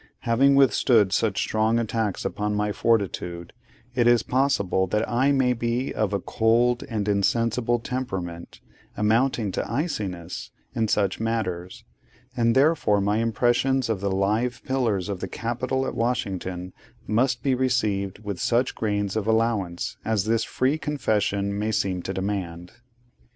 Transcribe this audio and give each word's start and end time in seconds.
Having 0.21 0.55
withstood 0.55 1.13
such 1.13 1.39
strong 1.43 1.77
attacks 1.77 2.25
upon 2.25 2.55
my 2.55 2.71
fortitude, 2.71 3.53
it 3.93 4.07
is 4.07 4.23
possible 4.23 4.87
that 4.87 5.07
I 5.07 5.31
may 5.31 5.53
be 5.53 5.93
of 5.93 6.11
a 6.11 6.19
cold 6.19 6.83
and 6.89 7.07
insensible 7.07 7.77
temperament, 7.77 8.61
amounting 8.97 9.51
to 9.51 9.71
iciness, 9.71 10.49
in 10.73 10.87
such 10.87 11.19
matters; 11.19 11.83
and 12.35 12.55
therefore 12.55 12.99
my 12.99 13.17
impressions 13.17 13.89
of 13.89 14.01
the 14.01 14.09
live 14.09 14.63
pillars 14.63 15.07
of 15.07 15.19
the 15.19 15.27
Capitol 15.27 15.85
at 15.85 15.93
Washington 15.93 16.73
must 17.05 17.43
be 17.43 17.53
received 17.53 18.17
with 18.25 18.39
such 18.39 18.73
grains 18.73 19.15
of 19.15 19.27
allowance 19.27 19.97
as 20.03 20.25
this 20.25 20.43
free 20.43 20.79
confession 20.79 21.55
may 21.59 21.71
seem 21.71 22.01
to 22.01 22.11
demand. 22.11 22.71